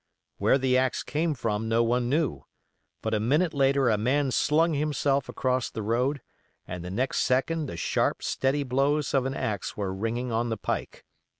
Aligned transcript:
Where 0.39 0.57
the 0.57 0.79
axe 0.79 1.03
came 1.03 1.35
from 1.35 1.69
no 1.69 1.83
one 1.83 2.09
knew; 2.09 2.45
but 3.03 3.13
a 3.13 3.19
minute 3.19 3.53
later 3.53 3.87
a 3.87 3.99
man 3.99 4.31
slung 4.31 4.73
himself 4.73 5.29
across 5.29 5.69
the 5.69 5.83
road, 5.83 6.21
and 6.67 6.83
the 6.83 6.89
next 6.89 7.19
second 7.19 7.67
the 7.67 7.77
sharp, 7.77 8.23
steady 8.23 8.63
blows 8.63 9.13
of 9.13 9.27
an 9.27 9.35
axe 9.35 9.77
were 9.77 9.93
ringing 9.93 10.31
on 10.31 10.49
the 10.49 10.57
pike. 10.57 11.05